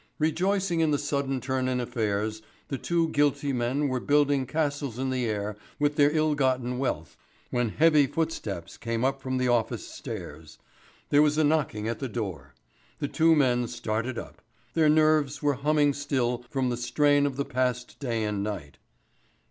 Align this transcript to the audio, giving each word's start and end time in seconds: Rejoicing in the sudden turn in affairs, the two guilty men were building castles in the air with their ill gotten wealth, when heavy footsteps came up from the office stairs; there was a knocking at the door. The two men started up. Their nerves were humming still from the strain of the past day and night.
Rejoicing 0.17 0.79
in 0.79 0.89
the 0.89 0.97
sudden 0.97 1.39
turn 1.39 1.67
in 1.67 1.79
affairs, 1.79 2.41
the 2.69 2.79
two 2.79 3.09
guilty 3.09 3.53
men 3.53 3.87
were 3.87 3.99
building 3.99 4.47
castles 4.47 4.97
in 4.97 5.11
the 5.11 5.27
air 5.27 5.55
with 5.77 5.95
their 5.95 6.09
ill 6.09 6.33
gotten 6.33 6.79
wealth, 6.79 7.15
when 7.51 7.69
heavy 7.69 8.07
footsteps 8.07 8.77
came 8.77 9.05
up 9.05 9.21
from 9.21 9.37
the 9.37 9.47
office 9.47 9.87
stairs; 9.87 10.57
there 11.09 11.21
was 11.21 11.37
a 11.37 11.43
knocking 11.43 11.87
at 11.87 11.99
the 11.99 12.09
door. 12.09 12.55
The 12.97 13.07
two 13.07 13.35
men 13.35 13.67
started 13.67 14.17
up. 14.17 14.41
Their 14.73 14.89
nerves 14.89 15.43
were 15.43 15.53
humming 15.61 15.93
still 15.93 16.45
from 16.49 16.71
the 16.71 16.77
strain 16.77 17.27
of 17.27 17.35
the 17.35 17.45
past 17.45 17.99
day 17.99 18.23
and 18.23 18.41
night. 18.41 18.79